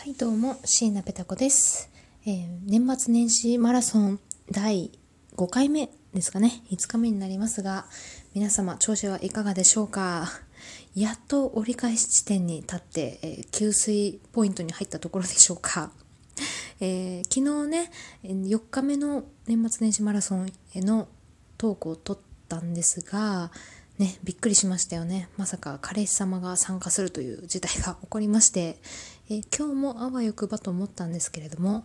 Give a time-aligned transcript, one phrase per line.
[0.00, 1.90] はいどうも椎名ペタ子です、
[2.24, 4.18] えー年末年始マラソン
[4.50, 4.90] 第
[5.36, 6.62] 5回目ですかね。
[6.70, 7.84] 5日目になりますが
[8.32, 10.26] 皆様調子はいかがでしょうか。
[10.94, 15.92] やっと折り返し地点に立って、えー給水ポイントに入ったところでしょうか。
[16.80, 17.90] えー昨日ね
[18.24, 21.08] 4日目の年末年始マラソンへの
[21.58, 23.50] トークを取ったんですが
[24.00, 25.28] ねびっくりしましたよね。
[25.36, 28.78] まさか彼氏様が参加するという事態が起こりまして、
[29.28, 31.84] え今日もあわよくばと思ったんですけれども、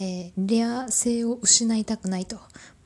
[0.00, 2.38] えーレア性を失いたくないと。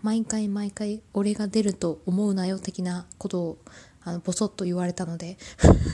[0.03, 3.59] 毎回毎回俺が出ると思うなよ的なことを
[4.05, 5.37] あのボソッと言われたので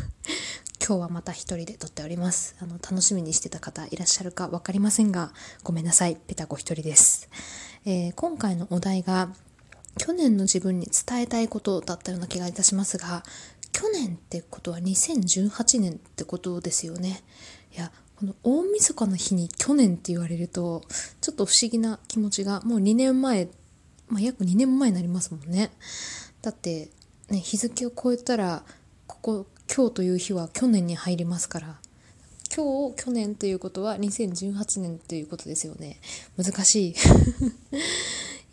[0.84, 2.56] 今日はまた一人で撮っております。
[2.58, 6.16] あの楽しみにしてた方いらっしゃるか分かりませんがごめんなさい。
[6.16, 7.28] ペタコ一人です、
[7.84, 9.32] えー今回のお題が
[9.98, 13.22] 去年の自分に伝えたいことだったような気がいたしますが
[13.72, 17.22] 去年ってことは2018年ってことですよね。
[17.74, 20.82] いやこの大晦日の日に去年って言われると
[21.20, 23.48] ちょっと不思議な気持ちがもう2年前
[24.12, 25.70] まあ、約2年前になりますもんね。
[26.42, 26.90] だって
[27.30, 28.62] ね日付を超えたら
[29.06, 31.66] ここ今日という日は去年に入りますから
[32.54, 35.98] 今日を去年ということは2018年ということですよね。
[36.36, 36.94] 難しい。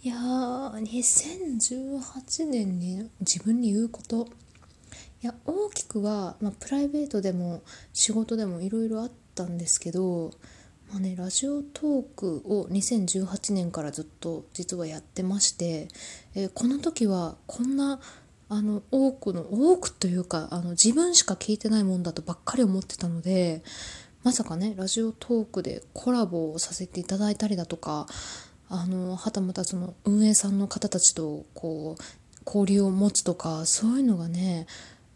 [0.02, 0.72] いやー
[1.60, 4.30] 2018年に自分に言うこと。
[5.22, 7.62] いや大きくは、まあ、プライベートでも
[7.92, 10.32] 仕事でもいろいろあったんですけど、
[10.90, 15.90] まあね、ラジオトークを2018年からずっと実はやってまして、
[16.34, 18.00] えーこの時はこんな
[18.48, 23.64] あの多くの多くというかあの自分しか聞いてないもんだとばっかり思ってたので
[24.24, 28.08] まさかねラジオトークでコラボをさせていただいたりだとか
[28.70, 32.04] あのはたまたその運営さんの方たちとこう
[32.46, 34.68] 交流を持つとかそういうのがね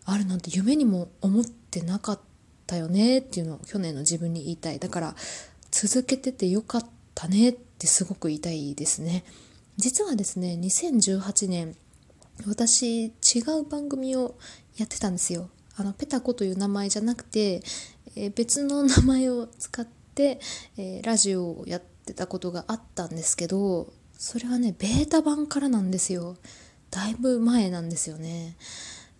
[0.06, 2.20] あるなんて夢にも思ってなかっ
[2.66, 4.80] たよねっていうのを去年の自分に言いたい。
[4.80, 5.16] だから
[5.72, 9.24] 続けててよかったねってすごく言いたいですね。
[9.78, 11.76] 実はですね2018年
[12.48, 13.12] 私違
[13.60, 14.36] う番組を
[14.78, 15.50] やってたんですよ。
[15.76, 17.62] あのペタコという名前じゃなくて、
[18.16, 20.40] えー別の名前を使って、
[20.78, 23.88] えーラジオをやってたことがあったんですけど
[24.18, 26.36] それはねベータ版からなんですよ。
[26.92, 28.56] だいぶ前なんですよね。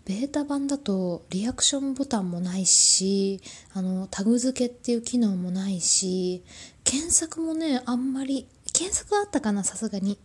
[0.06, 3.40] ベータ版だとリアクションボタンもないし
[3.74, 6.44] あのタグ付けっていう機能もないし
[6.84, 10.18] 検索もねあんまり検索はあったかなさすがに。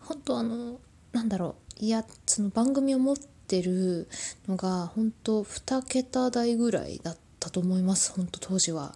[0.00, 0.80] 本当あの
[1.12, 4.08] なんだろういやその番組を持ってる
[4.48, 8.94] のが本当2桁台ぐらいだったと思います本当当時は。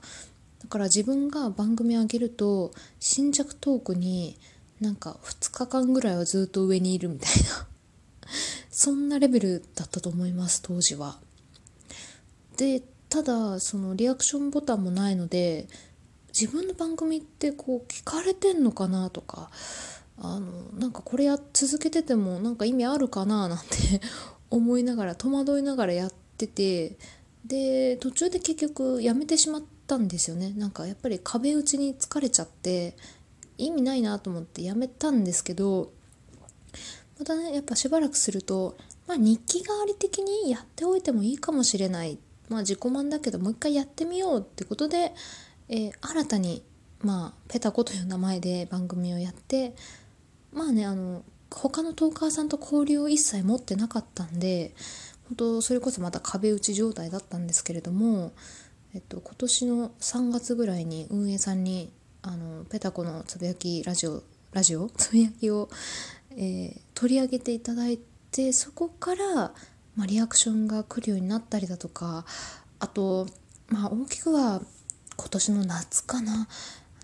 [0.72, 4.38] から自分が番組上げると新着トークに
[4.80, 7.66] なんか2日間ぐらいはずっと上にいるみたいな。
[8.72, 11.18] そんなレベルだったと思います当時は。
[12.56, 15.68] でただそのリアクションボタンもないので
[16.28, 19.50] 自分の番組ってこう聞かれてんのかなとか
[20.16, 24.00] あのなんかこれや続けててもなんか意味あるかななんて
[24.48, 26.96] 思いながら戸惑いながらやってて
[27.44, 30.54] で途中で結局やめてしまったたんですよね。
[30.56, 32.96] なんかやっぱり壁打ちに疲れちゃって
[33.58, 35.92] 意味ないなと思ってやめたんですけど
[37.18, 38.76] またねやっぱしばらくすると、
[39.06, 42.18] まあ、日記代わり的にやっておいてもいいかもしれない。
[42.48, 45.12] まあ自己満だけどもう一回やってみようってことで、
[45.68, 46.62] えー新たに
[47.02, 49.74] まあペタコという名前で番組をやって
[50.52, 54.72] まあねあの他のトーカーさんと交流を一切持ってなかったんで
[55.28, 58.32] 本当それこそまた壁打ち状態だったんですけれども、
[58.94, 64.22] えっと、今年の3月ぐらいに運営さんにあのペタコのつぶやきラジオ
[64.52, 64.90] ラジオ？
[64.96, 65.68] つぶやきを、
[66.30, 67.98] えー取り上げていただい
[68.30, 69.52] てそこから、
[69.96, 72.24] まあ、リアクションが来るようになったりだとか
[72.78, 73.26] あと
[73.66, 74.62] まあ大きくは
[75.16, 76.46] 今年の夏かな。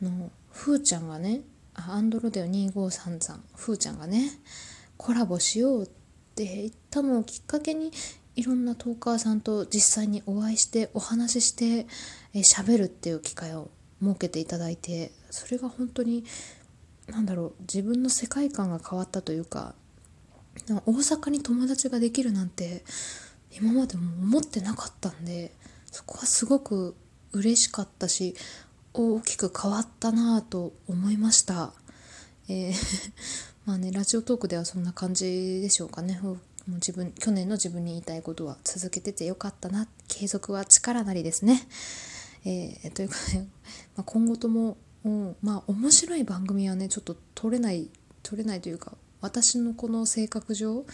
[0.01, 1.41] あのふーちゃんがね
[1.75, 4.31] アンドロデオ253さんふーちゃんがね
[4.97, 5.87] コラボしようっ
[6.37, 7.91] て言ったのをきっかけに
[8.39, 11.89] いろんなトーカーさんと実際にお会いしてお話しして
[12.35, 13.69] えー喋るっていう機会を
[14.01, 16.23] 設けていただいてそれが本当に
[17.09, 19.75] なんだろう自分の世界観が変わったというか
[20.69, 22.85] 大阪に友達ができるなんて
[23.61, 25.53] 今までも思ってなかったんで
[25.91, 26.95] そこはすごく
[27.33, 28.37] 嬉しかったし
[28.95, 31.73] 大きく変わったなぁと思いました。
[32.49, 32.75] えー
[33.67, 36.21] まあねラジオトークではそんな感じでしょうかね。
[36.69, 39.89] もう自分去年の自分に言いたいことは続けててよかったな。
[40.07, 41.67] 継続は力なりですね。
[42.45, 43.49] えーというかね、
[43.97, 47.91] まあ、今後とも、うんまあ面白い番組はねちょっと撮れない
[48.23, 50.85] 撮れないというか私のこの性格上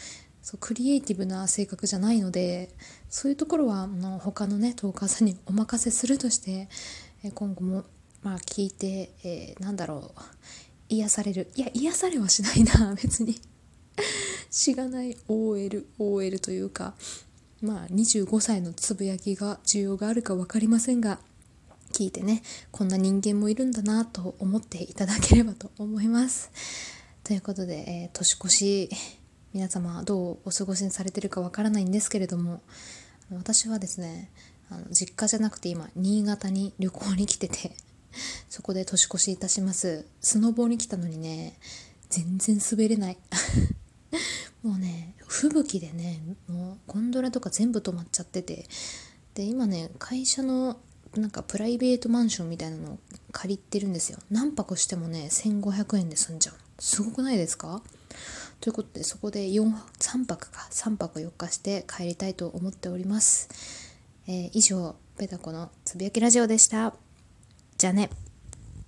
[0.43, 2.71] そうクリエイティブな性格じゃないので
[3.11, 6.69] そういうところはあの他のねトーカーさんにお任せするとして
[7.23, 7.85] え今後も
[8.23, 10.21] まあ聞いて、えー、なんだろう。
[10.89, 11.51] 癒される。
[11.57, 13.41] いや癒されはしないな別に。
[14.55, 16.95] しがない OL OL というか
[17.61, 21.19] まあ25歳のつぶやきが需要があるか分かりませんが
[21.93, 22.41] 聞いてね
[22.71, 26.53] こんな人間もいるんだなと思っていただければと思います。
[27.25, 28.91] ということで、えー、年越し
[29.53, 32.61] 皆様どうお過ごしにされてるかわからないんですけれども
[33.33, 34.31] 私はですね
[34.71, 37.73] あの実家じゃなくて今新潟に旅行に来てて
[38.49, 40.07] そこで年越しいたします。
[40.21, 41.59] スノボーに来たのにね
[42.09, 43.19] 全然滑れない。
[44.65, 48.67] もうね吹雪でねもうゴンドラとか全部止まっちゃってて。
[49.35, 50.79] で今ね会社の
[51.17, 52.99] なんかプライベートマンションみたいなのを
[53.33, 54.19] 借りてるんですよ。
[54.31, 56.55] 何泊してもね1500円で済んじゃう。
[56.79, 57.83] すごくないですか？
[58.61, 60.69] ということでそこで4 3泊か。
[60.71, 63.49] 3泊4日して帰りたいと思っております、
[64.27, 66.95] えー、以上ペタコのつぶやきラジオでした。
[67.77, 68.09] じゃあね。